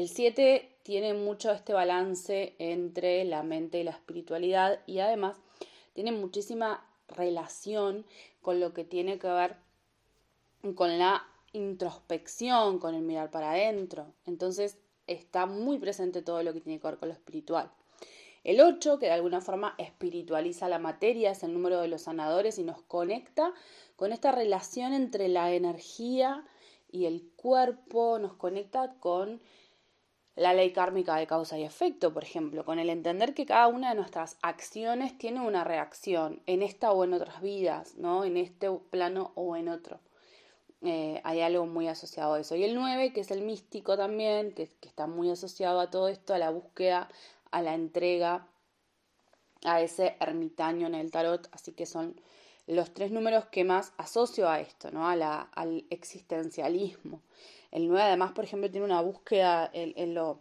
el 0.00 0.08
7 0.08 0.78
tiene 0.82 1.12
mucho 1.12 1.52
este 1.52 1.74
balance 1.74 2.54
entre 2.58 3.22
la 3.26 3.42
mente 3.42 3.80
y 3.80 3.84
la 3.84 3.90
espiritualidad 3.90 4.80
y 4.86 5.00
además 5.00 5.36
tiene 5.92 6.10
muchísima 6.10 6.86
relación 7.06 8.06
con 8.40 8.60
lo 8.60 8.72
que 8.72 8.84
tiene 8.84 9.18
que 9.18 9.28
ver 9.28 9.56
con 10.74 10.98
la 10.98 11.26
introspección, 11.52 12.78
con 12.78 12.94
el 12.94 13.02
mirar 13.02 13.30
para 13.30 13.50
adentro. 13.50 14.14
Entonces 14.24 14.78
está 15.06 15.44
muy 15.44 15.78
presente 15.78 16.22
todo 16.22 16.42
lo 16.42 16.54
que 16.54 16.62
tiene 16.62 16.80
que 16.80 16.88
ver 16.88 16.96
con 16.96 17.10
lo 17.10 17.14
espiritual. 17.14 17.70
El 18.42 18.62
8, 18.62 18.98
que 18.98 19.06
de 19.06 19.12
alguna 19.12 19.42
forma 19.42 19.74
espiritualiza 19.76 20.70
la 20.70 20.78
materia, 20.78 21.32
es 21.32 21.42
el 21.42 21.52
número 21.52 21.78
de 21.82 21.88
los 21.88 22.02
sanadores 22.02 22.58
y 22.58 22.62
nos 22.62 22.80
conecta 22.80 23.52
con 23.96 24.14
esta 24.14 24.32
relación 24.32 24.94
entre 24.94 25.28
la 25.28 25.52
energía 25.52 26.46
y 26.90 27.04
el 27.04 27.30
cuerpo, 27.36 28.18
nos 28.18 28.32
conecta 28.32 28.94
con 28.98 29.42
la 30.40 30.54
ley 30.54 30.72
kármica 30.72 31.16
de 31.16 31.26
causa 31.26 31.58
y 31.58 31.64
efecto, 31.64 32.14
por 32.14 32.24
ejemplo, 32.24 32.64
con 32.64 32.78
el 32.78 32.88
entender 32.88 33.34
que 33.34 33.44
cada 33.44 33.68
una 33.68 33.90
de 33.90 33.94
nuestras 33.94 34.38
acciones 34.40 35.18
tiene 35.18 35.42
una 35.42 35.64
reacción 35.64 36.40
en 36.46 36.62
esta 36.62 36.92
o 36.92 37.04
en 37.04 37.12
otras 37.12 37.42
vidas, 37.42 37.96
¿no? 37.96 38.24
En 38.24 38.38
este 38.38 38.70
plano 38.88 39.32
o 39.34 39.54
en 39.54 39.68
otro. 39.68 40.00
Eh, 40.80 41.20
hay 41.24 41.42
algo 41.42 41.66
muy 41.66 41.88
asociado 41.88 42.32
a 42.32 42.40
eso. 42.40 42.56
Y 42.56 42.64
el 42.64 42.74
9, 42.74 43.12
que 43.12 43.20
es 43.20 43.30
el 43.30 43.42
místico 43.42 43.98
también, 43.98 44.52
que, 44.54 44.66
que 44.80 44.88
está 44.88 45.06
muy 45.06 45.28
asociado 45.30 45.78
a 45.78 45.90
todo 45.90 46.08
esto, 46.08 46.32
a 46.32 46.38
la 46.38 46.48
búsqueda, 46.48 47.10
a 47.50 47.60
la 47.60 47.74
entrega, 47.74 48.46
a 49.66 49.82
ese 49.82 50.16
ermitaño 50.20 50.86
en 50.86 50.94
el 50.94 51.10
tarot. 51.10 51.50
Así 51.52 51.72
que 51.72 51.84
son 51.84 52.18
los 52.70 52.94
tres 52.94 53.10
números 53.10 53.46
que 53.46 53.64
más 53.64 53.92
asocio 53.96 54.48
a 54.48 54.60
esto, 54.60 54.90
¿no? 54.90 55.08
A 55.08 55.16
la, 55.16 55.40
al 55.54 55.84
existencialismo. 55.90 57.20
El 57.72 57.88
9 57.88 58.02
además, 58.02 58.32
por 58.32 58.44
ejemplo, 58.44 58.70
tiene 58.70 58.86
una 58.86 59.00
búsqueda 59.00 59.68
en, 59.72 60.14
lo, 60.14 60.40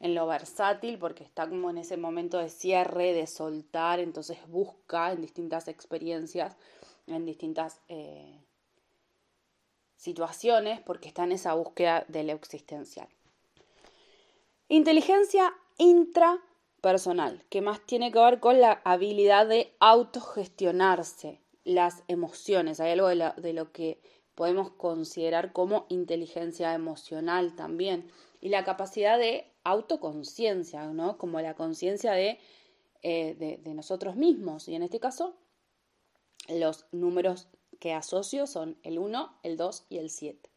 en 0.00 0.14
lo 0.14 0.26
versátil 0.26 0.98
porque 0.98 1.24
está 1.24 1.48
como 1.48 1.70
en 1.70 1.78
ese 1.78 1.96
momento 1.96 2.38
de 2.38 2.48
cierre, 2.48 3.12
de 3.12 3.26
soltar, 3.26 4.00
entonces 4.00 4.38
busca 4.48 5.12
en 5.12 5.20
distintas 5.20 5.68
experiencias, 5.68 6.56
en 7.06 7.24
distintas 7.24 7.80
eh, 7.88 8.40
situaciones, 9.96 10.80
porque 10.80 11.08
está 11.08 11.24
en 11.24 11.32
esa 11.32 11.54
búsqueda 11.54 12.04
de 12.08 12.24
lo 12.24 12.32
existencial. 12.32 13.08
Inteligencia 14.68 15.52
intrapersonal, 15.78 17.44
que 17.48 17.60
más 17.60 17.80
tiene 17.84 18.12
que 18.12 18.20
ver 18.20 18.38
con 18.38 18.60
la 18.60 18.80
habilidad 18.84 19.46
de 19.46 19.74
autogestionarse 19.80 21.40
las 21.70 22.02
emociones. 22.08 22.80
Hay 22.80 22.92
algo 22.92 23.08
de, 23.08 23.52
lo 23.52 23.72
que 23.72 24.00
podemos 24.34 24.70
considerar 24.70 25.52
como 25.52 25.86
inteligencia 25.88 26.74
emocional 26.74 27.54
también. 27.54 28.10
Y 28.40 28.48
la 28.48 28.64
capacidad 28.64 29.18
de 29.18 29.46
autoconciencia, 29.64 30.86
¿no? 30.92 31.18
Como 31.18 31.40
la 31.40 31.54
conciencia 31.54 32.12
de, 32.12 32.38
eh, 33.02 33.36
de, 33.38 33.58
de 33.58 33.74
nosotros 33.74 34.16
mismos. 34.16 34.68
Y 34.68 34.74
en 34.74 34.82
este 34.82 34.98
caso, 34.98 35.36
los 36.48 36.86
números 36.90 37.48
que 37.78 37.92
asocio 37.92 38.46
son 38.46 38.78
el 38.82 38.98
1, 38.98 39.38
el 39.42 39.56
2 39.56 39.86
y 39.88 39.98
el 39.98 40.10
7. 40.10 40.50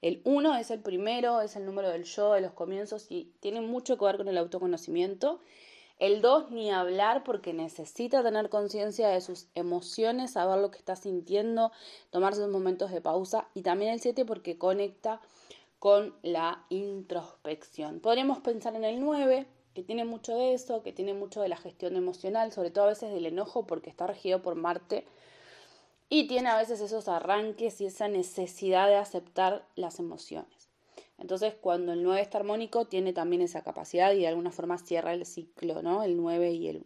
El 0.00 0.20
1 0.24 0.56
es 0.56 0.70
el 0.70 0.80
primero, 0.80 1.40
es 1.40 1.56
el 1.56 1.66
número 1.66 1.88
del 1.88 2.04
yo, 2.04 2.32
de 2.32 2.40
los 2.40 2.52
comienzos 2.52 3.06
y 3.08 3.32
tiene 3.40 3.60
mucho 3.60 3.98
que 3.98 4.04
ver 4.04 4.16
con 4.16 4.28
el 4.28 4.38
autoconocimiento 4.38 5.40
el 5.98 6.20
2 6.22 6.50
ni 6.50 6.70
hablar 6.70 7.22
porque 7.24 7.52
necesita 7.52 8.22
tener 8.22 8.48
conciencia 8.48 9.08
de 9.08 9.20
sus 9.20 9.46
emociones, 9.54 10.32
saber 10.32 10.58
lo 10.58 10.70
que 10.70 10.78
está 10.78 10.96
sintiendo, 10.96 11.70
tomarse 12.10 12.40
unos 12.40 12.52
momentos 12.52 12.90
de 12.90 13.00
pausa. 13.00 13.48
Y 13.54 13.62
también 13.62 13.92
el 13.92 14.00
7 14.00 14.24
porque 14.24 14.58
conecta 14.58 15.20
con 15.78 16.14
la 16.22 16.64
introspección. 16.70 18.00
Podríamos 18.00 18.38
pensar 18.40 18.74
en 18.74 18.84
el 18.84 19.00
9, 19.00 19.46
que 19.74 19.82
tiene 19.82 20.04
mucho 20.04 20.36
de 20.36 20.54
eso, 20.54 20.82
que 20.82 20.92
tiene 20.92 21.14
mucho 21.14 21.40
de 21.42 21.48
la 21.48 21.56
gestión 21.56 21.96
emocional, 21.96 22.52
sobre 22.52 22.70
todo 22.70 22.84
a 22.84 22.88
veces 22.88 23.12
del 23.12 23.26
enojo 23.26 23.66
porque 23.66 23.90
está 23.90 24.06
regido 24.06 24.42
por 24.42 24.54
Marte. 24.54 25.04
Y 26.08 26.26
tiene 26.26 26.48
a 26.48 26.56
veces 26.56 26.80
esos 26.80 27.08
arranques 27.08 27.80
y 27.80 27.86
esa 27.86 28.08
necesidad 28.08 28.88
de 28.88 28.96
aceptar 28.96 29.66
las 29.74 29.98
emociones. 29.98 30.63
Entonces, 31.18 31.54
cuando 31.60 31.92
el 31.92 32.02
9 32.02 32.20
está 32.20 32.38
armónico, 32.38 32.86
tiene 32.86 33.12
también 33.12 33.42
esa 33.42 33.62
capacidad 33.62 34.12
y 34.12 34.20
de 34.20 34.28
alguna 34.28 34.50
forma 34.50 34.78
cierra 34.78 35.14
el 35.14 35.24
ciclo, 35.24 35.82
¿no? 35.82 36.02
El 36.02 36.16
9 36.16 36.52
y 36.52 36.68
el 36.68 36.76
1. 36.78 36.84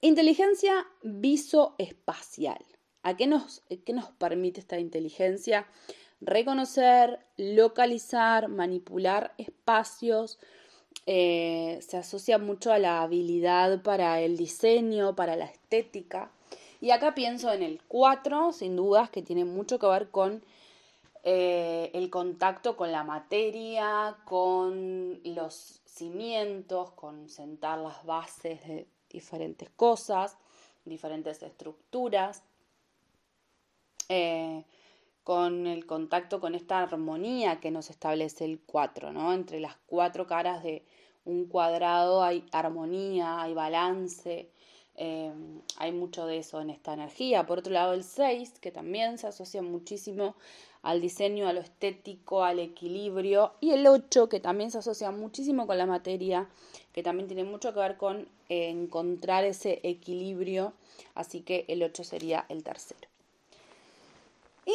Inteligencia 0.00 0.86
visoespacial. 1.02 2.64
¿A 3.02 3.16
qué 3.16 3.26
nos, 3.26 3.62
qué 3.84 3.92
nos 3.92 4.10
permite 4.10 4.60
esta 4.60 4.78
inteligencia? 4.78 5.66
Reconocer, 6.20 7.18
localizar, 7.36 8.48
manipular 8.48 9.34
espacios. 9.38 10.38
Eh, 11.06 11.78
se 11.80 11.96
asocia 11.96 12.38
mucho 12.38 12.70
a 12.72 12.78
la 12.78 13.02
habilidad 13.02 13.82
para 13.82 14.20
el 14.20 14.36
diseño, 14.36 15.16
para 15.16 15.36
la 15.36 15.46
estética. 15.46 16.30
Y 16.80 16.90
acá 16.90 17.14
pienso 17.14 17.52
en 17.52 17.62
el 17.62 17.80
4, 17.88 18.52
sin 18.52 18.76
dudas, 18.76 19.10
que 19.10 19.22
tiene 19.22 19.44
mucho 19.44 19.78
que 19.78 19.86
ver 19.86 20.10
con 20.10 20.44
eh, 21.22 21.90
el 21.94 22.10
contacto 22.10 22.76
con 22.76 22.92
la 22.92 23.04
materia, 23.04 24.16
con 24.24 25.20
los 25.24 25.80
cimientos, 25.84 26.92
con 26.92 27.28
sentar 27.28 27.78
las 27.78 28.04
bases 28.04 28.66
de 28.66 28.86
diferentes 29.10 29.70
cosas, 29.70 30.38
diferentes 30.84 31.42
estructuras, 31.42 32.42
eh, 34.08 34.64
con 35.24 35.66
el 35.66 35.84
contacto 35.84 36.40
con 36.40 36.54
esta 36.54 36.80
armonía 36.80 37.60
que 37.60 37.70
nos 37.70 37.90
establece 37.90 38.46
el 38.46 38.60
4, 38.60 39.12
¿no? 39.12 39.34
Entre 39.34 39.60
las 39.60 39.76
cuatro 39.86 40.26
caras 40.26 40.62
de 40.62 40.84
un 41.26 41.46
cuadrado 41.46 42.22
hay 42.22 42.46
armonía, 42.52 43.42
hay 43.42 43.52
balance, 43.52 44.50
eh, 44.94 45.32
hay 45.76 45.92
mucho 45.92 46.26
de 46.26 46.38
eso 46.38 46.60
en 46.60 46.70
esta 46.70 46.94
energía. 46.94 47.44
Por 47.44 47.58
otro 47.58 47.72
lado, 47.72 47.92
el 47.92 48.04
6, 48.04 48.58
que 48.60 48.70
también 48.72 49.18
se 49.18 49.26
asocia 49.26 49.60
muchísimo 49.60 50.34
al 50.82 51.00
diseño, 51.00 51.48
a 51.48 51.52
lo 51.52 51.60
estético, 51.60 52.44
al 52.44 52.58
equilibrio. 52.58 53.52
Y 53.60 53.70
el 53.70 53.86
8, 53.86 54.28
que 54.28 54.40
también 54.40 54.70
se 54.70 54.78
asocia 54.78 55.10
muchísimo 55.10 55.66
con 55.66 55.78
la 55.78 55.86
materia, 55.86 56.48
que 56.92 57.02
también 57.02 57.28
tiene 57.28 57.44
mucho 57.44 57.74
que 57.74 57.80
ver 57.80 57.96
con 57.96 58.28
eh, 58.48 58.68
encontrar 58.68 59.44
ese 59.44 59.80
equilibrio. 59.82 60.72
Así 61.14 61.40
que 61.40 61.64
el 61.68 61.82
8 61.82 62.04
sería 62.04 62.46
el 62.48 62.62
tercero. 62.62 63.08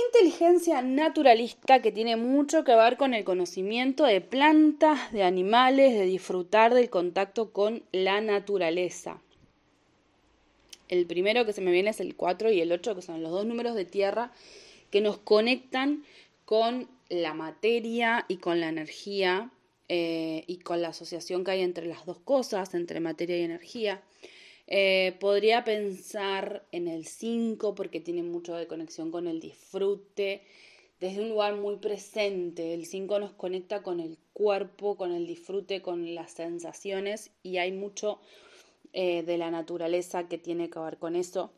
Inteligencia 0.08 0.82
naturalista 0.82 1.82
que 1.84 1.92
tiene 1.92 2.16
mucho 2.16 2.64
que 2.64 2.74
ver 2.74 2.98
con 2.98 3.14
el 3.14 3.24
conocimiento 3.24 4.06
de 4.06 4.22
plantas, 4.22 5.12
de 5.12 5.22
animales, 5.22 5.94
de 5.94 6.06
disfrutar 6.06 6.74
del 6.74 6.90
contacto 6.90 7.52
con 7.52 7.84
la 7.92 8.20
naturaleza. 8.20 9.22
El 10.90 11.06
primero 11.06 11.46
que 11.46 11.54
se 11.54 11.62
me 11.62 11.72
viene 11.72 11.92
es 11.92 12.00
el 12.00 12.16
4 12.16 12.52
y 12.52 12.62
el 12.62 12.72
8, 12.72 12.96
que 12.96 13.02
son 13.04 13.22
los 13.22 13.32
dos 13.32 13.46
números 13.46 13.76
de 13.76 13.86
tierra 13.86 14.32
que 14.94 15.02
nos 15.02 15.18
conectan 15.18 16.04
con 16.46 16.88
la 17.10 17.34
materia 17.34 18.26
y 18.28 18.38
con 18.38 18.60
la 18.60 18.70
energía 18.70 19.52
eh, 19.90 20.44
y 20.46 20.58
con 20.60 20.84
la 20.84 20.90
asociación 20.90 21.44
que 21.44 21.50
hay 21.50 21.62
entre 21.62 21.88
las 21.88 22.06
dos 22.06 22.20
cosas, 22.20 22.76
entre 22.76 23.00
materia 23.00 23.40
y 23.40 23.42
energía. 23.42 24.04
Eh, 24.68 25.18
podría 25.20 25.64
pensar 25.64 26.68
en 26.72 26.88
el 26.88 27.08
5 27.08 27.74
porque 27.74 28.02
tiene 28.02 28.22
mucho 28.22 28.56
de 28.56 28.68
conexión 28.68 29.10
con 29.10 29.26
el 29.26 29.40
disfrute, 29.40 30.44
desde 31.00 31.22
un 31.22 31.30
lugar 31.30 31.56
muy 31.56 31.78
presente. 31.78 32.76
El 32.76 32.86
5 32.86 33.18
nos 33.18 33.32
conecta 33.32 33.82
con 33.82 34.00
el 34.00 34.20
cuerpo, 34.34 34.96
con 34.96 35.12
el 35.12 35.26
disfrute, 35.26 35.82
con 35.82 36.14
las 36.14 36.34
sensaciones 36.34 37.32
y 37.42 37.58
hay 37.58 37.72
mucho 37.72 38.20
eh, 38.94 39.24
de 39.24 39.40
la 39.40 39.50
naturaleza 39.50 40.28
que 40.28 40.38
tiene 40.38 40.70
que 40.70 40.78
ver 40.78 41.00
con 41.00 41.16
eso. 41.16 41.52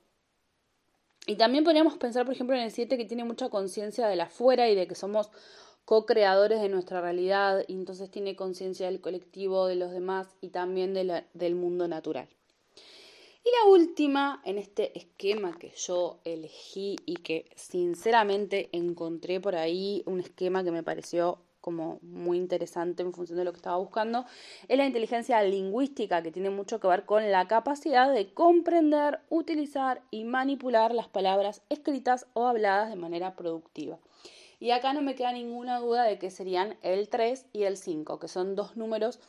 Y 1.28 1.36
también 1.38 1.64
podríamos 1.64 1.98
pensar, 1.98 2.26
por 2.26 2.36
ejemplo, 2.36 2.56
en 2.56 2.64
el 2.64 2.72
7 2.72 2.98
que 2.98 3.06
tiene 3.06 3.24
mucha 3.24 3.50
conciencia 3.50 4.08
de 4.08 4.16
la 4.16 4.26
afuera 4.26 4.70
y 4.70 4.76
de 4.76 4.88
que 4.88 4.96
somos 4.96 5.32
co-creadores 5.86 6.62
de 6.62 6.70
nuestra 6.70 7.02
realidad 7.02 7.64
y 7.68 7.74
entonces 7.74 8.10
tiene 8.10 8.36
conciencia 8.36 8.88
del 8.88 9.02
colectivo, 9.02 9.68
de 9.68 9.76
los 9.76 9.92
demás 9.92 10.28
y 10.42 10.50
también 10.50 10.94
del 10.94 11.56
mundo 11.56 11.88
natural. 11.88 12.28
Y 13.44 13.50
la 13.64 13.72
última 13.72 14.42
en 14.44 14.58
este 14.58 14.98
esquema 14.98 15.56
que 15.58 15.72
yo 15.76 16.20
elegí 16.24 16.96
y 17.06 17.18
que 17.18 17.46
sinceramente 17.56 18.70
encontré 18.72 19.40
por 19.40 19.56
ahí 19.56 20.02
un 20.08 20.20
esquema 20.20 20.64
que 20.64 20.72
me 20.72 20.82
pareció 20.82 21.45
como 21.66 21.98
muy 22.04 22.38
interesante 22.38 23.02
en 23.02 23.12
función 23.12 23.40
de 23.40 23.44
lo 23.44 23.52
que 23.52 23.58
estaba 23.58 23.78
buscando, 23.78 24.28
es 24.68 24.78
la 24.78 24.86
inteligencia 24.86 25.42
lingüística, 25.42 26.22
que 26.22 26.32
tiene 26.32 26.52
mucho 26.52 26.80
que 26.80 26.88
ver 26.88 27.06
con 27.06 27.32
la 27.32 27.48
capacidad 27.48 28.14
de 28.14 28.32
comprender, 28.32 29.22
utilizar 29.30 30.04
y 30.12 30.26
manipular 30.26 30.94
las 30.94 31.08
palabras 31.08 31.64
escritas 31.70 32.28
o 32.34 32.46
habladas 32.46 32.92
de 32.92 32.98
manera 32.98 33.36
productiva. 33.36 33.98
Y 34.60 34.70
acá 34.70 34.94
no 34.94 35.02
me 35.02 35.16
queda 35.16 35.32
ninguna 35.32 35.80
duda 35.80 36.04
de 36.04 36.20
que 36.20 36.30
serían 36.30 36.78
el 36.84 37.10
3 37.10 37.48
y 37.52 37.64
el 37.64 37.78
5, 37.78 38.20
que 38.20 38.28
son 38.28 38.56
dos 38.56 38.78
números 38.78 39.20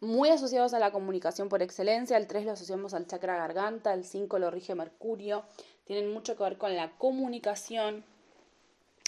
muy 0.00 0.30
asociados 0.30 0.72
a 0.72 0.78
la 0.78 0.90
comunicación 0.90 1.50
por 1.50 1.60
excelencia. 1.60 2.16
El 2.16 2.26
3 2.26 2.46
lo 2.46 2.52
asociamos 2.52 2.94
al 2.94 3.06
chakra 3.06 3.36
garganta, 3.36 3.92
el 3.92 4.04
5 4.04 4.38
lo 4.38 4.50
rige 4.50 4.74
Mercurio. 4.74 5.44
Tienen 5.84 6.10
mucho 6.14 6.34
que 6.34 6.44
ver 6.44 6.56
con 6.56 6.74
la 6.74 6.92
comunicación. 6.96 8.04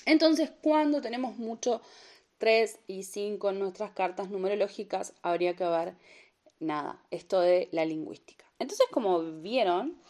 Entonces, 0.07 0.51
cuando 0.63 1.01
tenemos 1.01 1.37
mucho 1.37 1.83
3 2.41 2.81
y 2.87 3.03
5 3.03 3.51
en 3.51 3.59
nuestras 3.59 3.91
cartas 3.93 4.31
numerológicas, 4.31 5.13
habría 5.23 5.55
que 5.55 5.65
ver 5.65 5.95
nada, 6.59 6.99
esto 7.11 7.39
de 7.41 7.69
la 7.71 7.85
lingüística. 7.85 8.47
Entonces, 8.59 8.87
como 8.91 9.21
vieron, 9.41 10.01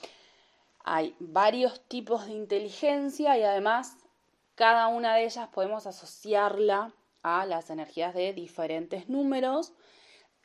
hay 0.84 1.14
varios 1.18 1.80
tipos 1.88 2.26
de 2.26 2.32
inteligencia 2.32 3.36
y 3.36 3.42
además 3.42 3.96
cada 4.54 4.86
una 4.86 5.16
de 5.16 5.24
ellas 5.24 5.48
podemos 5.48 5.86
asociarla 5.86 6.94
a 7.22 7.46
las 7.46 7.68
energías 7.68 8.14
de 8.14 8.32
diferentes 8.32 9.08
números 9.08 9.72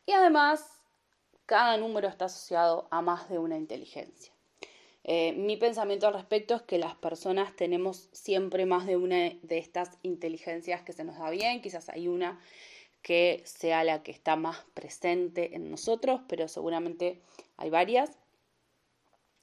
y 0.07 0.11
además 0.11 0.81
cada 1.45 1.77
número 1.77 2.07
está 2.07 2.25
asociado 2.25 2.87
a 2.89 3.01
más 3.01 3.29
de 3.29 3.37
una 3.37 3.57
inteligencia. 3.57 4.34
Eh, 5.07 5.33
mi 5.33 5.55
pensamiento 5.55 6.07
al 6.07 6.15
respecto 6.15 6.55
es 6.55 6.63
que 6.63 6.79
las 6.79 6.95
personas 6.95 7.55
tenemos 7.55 8.09
siempre 8.11 8.65
más 8.65 8.87
de 8.87 8.97
una 8.97 9.29
de 9.43 9.57
estas 9.59 9.99
inteligencias 10.01 10.81
que 10.81 10.93
se 10.93 11.03
nos 11.03 11.19
da 11.19 11.29
bien, 11.29 11.61
quizás 11.61 11.89
hay 11.89 12.07
una 12.07 12.39
que 13.03 13.43
sea 13.45 13.83
la 13.83 14.01
que 14.01 14.11
está 14.11 14.35
más 14.35 14.65
presente 14.73 15.55
en 15.55 15.69
nosotros, 15.69 16.21
pero 16.27 16.47
seguramente 16.47 17.21
hay 17.55 17.69
varias. 17.69 18.17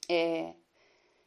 Eh, 0.09 0.53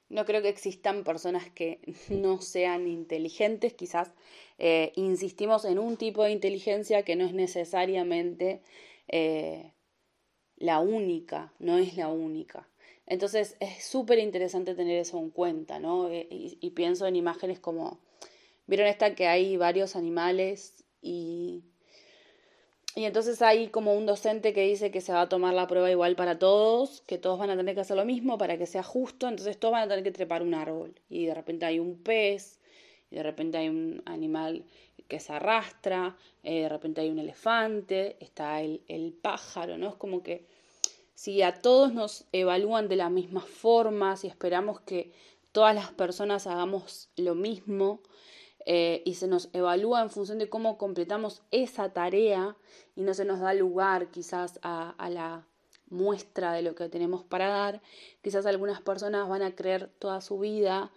no 0.10 0.26
creo 0.26 0.42
que 0.42 0.50
existan 0.50 1.06
personas 1.06 1.50
que 1.50 1.80
no 2.10 2.42
sean 2.42 2.90
inteligentes, 2.90 3.74
quizás 3.74 4.12
eh, 4.58 4.92
insistimos 4.98 5.64
en 5.64 5.80
un 5.80 5.96
tipo 5.96 6.24
de 6.26 6.32
inteligencia 6.32 7.04
que 7.04 7.16
no 7.16 7.26
es 7.26 7.34
necesariamente 7.34 8.62
la 10.58 10.80
única, 10.82 11.54
no 11.60 11.78
es 11.78 11.96
la 11.96 12.10
única. 12.10 12.68
Entonces 13.08 13.56
es 13.60 13.84
súper 13.84 14.20
interesante 14.20 14.74
tener 14.76 15.00
eso 15.00 15.20
en 15.20 15.30
cuenta, 15.30 15.80
¿no? 15.80 16.10
Eh, 16.10 16.28
y, 16.30 16.70
pienso 16.72 17.06
en 17.06 17.16
imágenes 17.16 17.60
como, 17.60 18.00
vieron 18.68 18.88
esta 18.88 19.14
que 19.16 19.28
hay 19.28 19.58
varios 19.58 19.96
animales 19.96 20.84
y, 21.02 21.64
y 22.96 23.06
entonces 23.06 23.42
hay 23.44 23.68
como 23.68 23.94
un 23.94 24.08
docente 24.08 24.54
que 24.54 24.62
dice 24.62 24.90
que 24.90 25.02
se 25.02 25.14
va 25.14 25.22
a 25.22 25.30
tomar 25.30 25.54
la 25.54 25.68
prueba 25.68 25.92
igual 25.92 26.16
para 26.16 26.40
todos, 26.40 27.02
que 27.02 27.20
todos 27.20 27.38
van 27.38 27.52
a 27.52 27.58
tener 27.58 27.76
que 27.76 27.82
hacer 27.82 27.98
lo 27.98 28.06
mismo 28.06 28.38
para 28.40 28.58
que 28.58 28.66
sea 28.66 28.84
justo, 28.84 29.28
entonces 29.28 29.60
todos 29.60 29.74
van 29.74 29.84
a 29.84 29.88
tener 29.88 30.04
que 30.04 30.12
trepar 30.12 30.42
un 30.42 30.56
árbol 30.56 30.96
y 31.08 31.26
de 31.26 31.36
repente 31.36 31.66
hay 31.66 31.80
un 31.80 32.02
pez 32.02 32.60
y 33.12 33.18
de 33.18 33.24
repente 33.24 33.58
hay 33.60 33.70
un 33.70 34.02
animal 34.06 34.66
que 35.08 35.20
se 35.20 35.34
arrastra, 35.34 36.18
eh, 36.42 36.62
de 36.62 36.70
repente 36.70 37.02
hay 37.02 37.10
un 37.10 37.20
elefante, 37.20 38.18
está 38.20 38.62
el, 38.62 38.82
el 38.88 39.14
pájaro, 39.14 39.78
¿no? 39.78 39.90
Es 39.90 39.96
como 39.96 40.24
que 40.24 40.48
si 41.16 41.42
a 41.42 41.62
todos 41.62 41.94
nos 41.94 42.26
evalúan 42.34 42.88
de 42.90 42.98
la 42.98 43.10
misma 43.10 43.42
forma, 43.42 44.18
si 44.18 44.28
esperamos 44.28 44.82
que 44.82 45.12
todas 45.52 45.74
las 45.74 45.92
personas 45.92 46.46
hagamos 46.46 47.10
lo 47.16 47.34
mismo 47.34 48.02
eh, 48.66 49.02
y 49.06 49.16
se 49.16 49.28
nos 49.28 49.50
evalúa 49.54 50.02
en 50.02 50.10
función 50.10 50.38
de 50.38 50.50
cómo 50.50 50.78
completamos 50.78 51.42
esa 51.52 51.94
tarea 51.94 52.58
y 52.96 53.02
no 53.02 53.14
se 53.14 53.24
nos 53.24 53.40
da 53.40 53.54
lugar 53.54 54.08
quizás 54.12 54.60
a, 54.62 54.92
a 54.98 55.10
la 55.10 55.48
muestra 55.90 56.52
de 56.52 56.62
lo 56.62 56.76
que 56.76 56.90
tenemos 56.90 57.24
para 57.24 57.48
dar, 57.48 57.82
quizás 58.22 58.46
algunas 58.46 58.82
personas 58.82 59.30
van 59.30 59.44
a 59.44 59.56
creer 59.56 59.90
toda 60.00 60.20
su 60.20 60.40
vida 60.40 60.92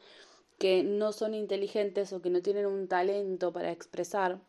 que 0.59 0.83
no 0.83 1.12
son 1.12 1.35
inteligentes 1.35 2.12
o 2.12 2.20
que 2.20 2.31
no 2.31 2.42
tienen 2.42 2.66
un 2.66 2.88
talento 2.88 3.52
para 3.52 3.70
expresar. 3.70 4.40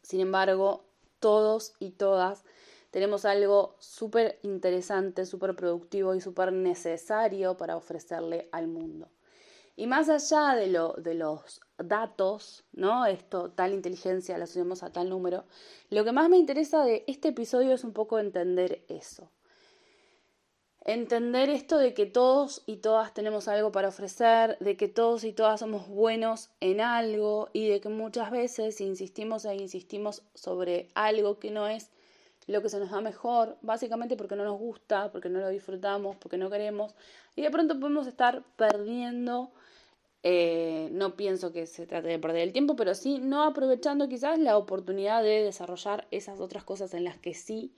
Sin 0.00 0.20
embargo, 0.20 0.84
todos 1.18 1.74
y 1.78 1.90
todas 1.90 2.44
tenemos 2.90 3.24
algo 3.24 3.76
súper 3.78 4.38
interesante, 4.42 5.26
súper 5.26 5.54
productivo 5.54 6.14
y 6.14 6.20
súper 6.20 6.52
necesario 6.52 7.56
para 7.56 7.76
ofrecerle 7.76 8.48
al 8.52 8.66
mundo. 8.66 9.08
Y 9.76 9.86
más 9.86 10.08
allá 10.08 10.54
de, 10.56 10.66
lo, 10.66 10.92
de 10.94 11.14
los 11.14 11.60
datos, 11.78 12.64
¿no? 12.72 13.06
Esto, 13.06 13.50
tal 13.52 13.72
inteligencia 13.72 14.36
la 14.36 14.44
asociamos 14.44 14.82
a 14.82 14.92
tal 14.92 15.08
número, 15.08 15.44
lo 15.88 16.04
que 16.04 16.12
más 16.12 16.28
me 16.28 16.36
interesa 16.36 16.84
de 16.84 17.04
este 17.06 17.28
episodio 17.28 17.72
es 17.72 17.84
un 17.84 17.92
poco 17.92 18.18
entender 18.18 18.84
eso. 18.88 19.30
Entender 20.84 21.50
esto 21.50 21.78
de 21.78 21.94
que 21.94 22.06
todos 22.06 22.62
y 22.66 22.78
todas 22.78 23.14
tenemos 23.14 23.48
algo 23.48 23.70
para 23.70 23.88
ofrecer, 23.88 24.58
de 24.60 24.76
que 24.76 24.88
todos 24.88 25.24
y 25.24 25.32
todas 25.32 25.60
somos 25.60 25.88
buenos 25.88 26.50
en 26.60 26.80
algo 26.80 27.48
y 27.52 27.68
de 27.68 27.80
que 27.80 27.90
muchas 27.90 28.30
veces 28.30 28.80
insistimos 28.80 29.44
e 29.44 29.54
insistimos 29.54 30.24
sobre 30.34 30.88
algo 30.94 31.38
que 31.38 31.50
no 31.50 31.68
es 31.68 31.90
lo 32.50 32.62
que 32.62 32.68
se 32.68 32.78
nos 32.78 32.90
da 32.90 33.00
mejor, 33.00 33.56
básicamente 33.62 34.16
porque 34.16 34.36
no 34.36 34.44
nos 34.44 34.58
gusta, 34.58 35.10
porque 35.12 35.28
no 35.28 35.40
lo 35.40 35.48
disfrutamos, 35.48 36.16
porque 36.16 36.36
no 36.36 36.50
queremos, 36.50 36.94
y 37.36 37.42
de 37.42 37.50
pronto 37.50 37.78
podemos 37.78 38.06
estar 38.06 38.42
perdiendo, 38.56 39.50
eh, 40.22 40.88
no 40.92 41.16
pienso 41.16 41.52
que 41.52 41.66
se 41.66 41.86
trate 41.86 42.08
de 42.08 42.18
perder 42.18 42.42
el 42.42 42.52
tiempo, 42.52 42.76
pero 42.76 42.94
sí 42.94 43.18
no 43.18 43.44
aprovechando 43.44 44.08
quizás 44.08 44.38
la 44.38 44.56
oportunidad 44.56 45.22
de 45.22 45.42
desarrollar 45.42 46.06
esas 46.10 46.40
otras 46.40 46.64
cosas 46.64 46.92
en 46.94 47.04
las 47.04 47.16
que 47.18 47.34
sí 47.34 47.72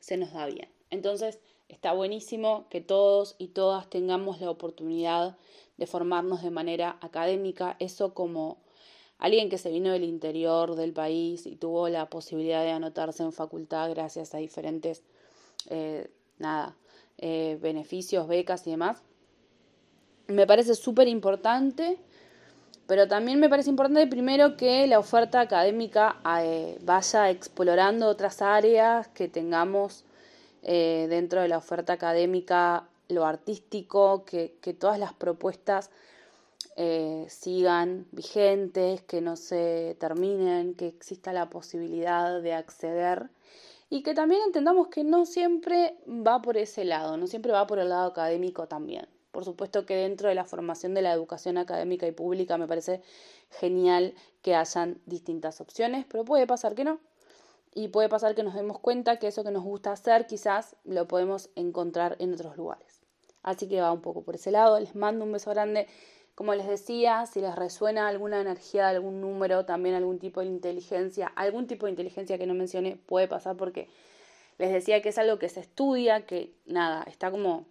se 0.00 0.16
nos 0.16 0.32
da 0.32 0.46
bien. 0.46 0.68
Entonces, 0.90 1.40
está 1.68 1.92
buenísimo 1.92 2.66
que 2.68 2.80
todos 2.80 3.34
y 3.38 3.48
todas 3.48 3.88
tengamos 3.88 4.40
la 4.40 4.50
oportunidad 4.50 5.36
de 5.78 5.86
formarnos 5.86 6.42
de 6.42 6.50
manera 6.50 6.98
académica, 7.00 7.76
eso 7.80 8.14
como 8.14 8.58
alguien 9.22 9.48
que 9.48 9.56
se 9.56 9.70
vino 9.70 9.92
del 9.92 10.02
interior 10.02 10.74
del 10.74 10.92
país 10.92 11.46
y 11.46 11.54
tuvo 11.54 11.88
la 11.88 12.06
posibilidad 12.06 12.64
de 12.64 12.72
anotarse 12.72 13.22
en 13.22 13.32
facultad 13.32 13.88
gracias 13.90 14.34
a 14.34 14.38
diferentes, 14.38 15.04
eh, 15.70 16.10
nada, 16.38 16.74
eh, 17.18 17.56
beneficios, 17.62 18.26
becas 18.26 18.66
y 18.66 18.72
demás. 18.72 19.00
Me 20.26 20.44
parece 20.44 20.74
súper 20.74 21.06
importante, 21.06 21.98
pero 22.88 23.06
también 23.06 23.38
me 23.38 23.48
parece 23.48 23.70
importante 23.70 24.04
primero 24.08 24.56
que 24.56 24.88
la 24.88 24.98
oferta 24.98 25.38
académica 25.38 26.16
eh, 26.40 26.76
vaya 26.82 27.30
explorando 27.30 28.08
otras 28.08 28.42
áreas, 28.42 29.06
que 29.08 29.28
tengamos 29.28 30.04
dentro 30.62 31.42
de 31.42 31.48
la 31.48 31.58
oferta 31.58 31.92
académica 31.92 32.88
lo 33.08 33.26
artístico, 33.26 34.24
que, 34.24 34.56
que 34.60 34.74
todas 34.74 34.96
las 34.96 35.12
propuestas 35.12 35.90
eh, 36.76 37.26
sigan 37.28 38.06
vigentes, 38.12 39.02
que 39.02 39.20
no 39.20 39.36
se 39.36 39.96
terminen, 40.00 40.74
que 40.74 40.88
exista 40.88 41.32
la 41.32 41.50
posibilidad 41.50 42.40
de 42.40 42.54
acceder 42.54 43.30
y 43.90 44.02
que 44.02 44.14
también 44.14 44.40
entendamos 44.46 44.88
que 44.88 45.04
no 45.04 45.26
siempre 45.26 45.98
va 46.08 46.40
por 46.40 46.56
ese 46.56 46.84
lado, 46.84 47.18
no 47.18 47.26
siempre 47.26 47.52
va 47.52 47.66
por 47.66 47.78
el 47.78 47.90
lado 47.90 48.06
académico 48.06 48.66
también. 48.66 49.06
Por 49.32 49.44
supuesto 49.44 49.84
que 49.84 49.96
dentro 49.96 50.30
de 50.30 50.34
la 50.34 50.44
formación 50.44 50.94
de 50.94 51.02
la 51.02 51.12
educación 51.12 51.58
académica 51.58 52.06
y 52.06 52.12
pública 52.12 52.56
me 52.56 52.66
parece 52.66 53.02
genial 53.50 54.14
que 54.40 54.54
hayan 54.54 55.00
distintas 55.04 55.60
opciones, 55.60 56.06
pero 56.08 56.24
puede 56.24 56.46
pasar 56.46 56.74
que 56.74 56.84
no. 56.84 57.00
Y 57.74 57.88
puede 57.88 58.08
pasar 58.08 58.34
que 58.34 58.42
nos 58.42 58.54
demos 58.54 58.78
cuenta 58.78 59.18
que 59.18 59.26
eso 59.26 59.44
que 59.44 59.50
nos 59.50 59.62
gusta 59.62 59.92
hacer 59.92 60.26
quizás 60.26 60.76
lo 60.84 61.08
podemos 61.08 61.50
encontrar 61.54 62.16
en 62.18 62.32
otros 62.32 62.56
lugares. 62.56 63.00
Así 63.42 63.68
que 63.68 63.80
va 63.80 63.92
un 63.92 64.02
poco 64.02 64.22
por 64.22 64.36
ese 64.36 64.50
lado. 64.50 64.78
Les 64.78 64.94
mando 64.94 65.24
un 65.24 65.32
beso 65.32 65.50
grande 65.50 65.86
como 66.34 66.54
les 66.54 66.66
decía, 66.66 67.26
si 67.26 67.40
les 67.40 67.54
resuena 67.54 68.08
alguna 68.08 68.40
energía 68.40 68.88
algún 68.88 69.20
número, 69.20 69.64
también 69.64 69.94
algún 69.94 70.18
tipo 70.18 70.40
de 70.40 70.46
inteligencia, 70.46 71.26
algún 71.36 71.66
tipo 71.66 71.86
de 71.86 71.90
inteligencia 71.90 72.38
que 72.38 72.46
no 72.46 72.54
mencioné, 72.54 72.96
puede 72.96 73.28
pasar 73.28 73.56
porque 73.56 73.88
les 74.58 74.72
decía 74.72 75.02
que 75.02 75.10
es 75.10 75.18
algo 75.18 75.38
que 75.38 75.48
se 75.48 75.60
estudia, 75.60 76.26
que 76.26 76.54
nada, 76.66 77.02
está 77.04 77.30
como 77.30 77.66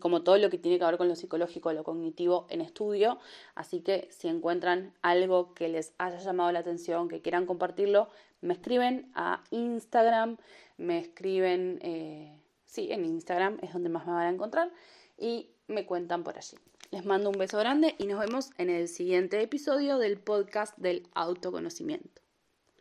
como 0.00 0.22
todo 0.22 0.36
lo 0.38 0.50
que 0.50 0.58
tiene 0.58 0.78
que 0.78 0.84
ver 0.84 0.98
con 0.98 1.08
lo 1.08 1.16
psicológico, 1.16 1.72
lo 1.72 1.84
cognitivo 1.84 2.46
en 2.50 2.60
estudio. 2.60 3.18
Así 3.54 3.80
que 3.80 4.08
si 4.10 4.28
encuentran 4.28 4.92
algo 5.02 5.54
que 5.54 5.68
les 5.68 5.92
haya 5.98 6.18
llamado 6.18 6.52
la 6.52 6.60
atención, 6.60 7.08
que 7.08 7.22
quieran 7.22 7.46
compartirlo, 7.46 8.08
me 8.40 8.54
escriben 8.54 9.10
a 9.14 9.42
Instagram, 9.50 10.36
me 10.76 10.98
escriben, 10.98 11.78
eh, 11.82 12.38
sí, 12.66 12.92
en 12.92 13.04
Instagram 13.04 13.58
es 13.62 13.72
donde 13.72 13.88
más 13.88 14.06
me 14.06 14.12
van 14.12 14.26
a 14.26 14.30
encontrar 14.30 14.70
y 15.18 15.50
me 15.68 15.86
cuentan 15.86 16.22
por 16.22 16.36
allí. 16.36 16.56
Les 16.90 17.04
mando 17.04 17.30
un 17.30 17.38
beso 17.38 17.58
grande 17.58 17.94
y 17.98 18.06
nos 18.06 18.20
vemos 18.20 18.50
en 18.58 18.70
el 18.70 18.88
siguiente 18.88 19.40
episodio 19.40 19.98
del 19.98 20.18
podcast 20.18 20.76
del 20.78 21.08
autoconocimiento. 21.14 22.25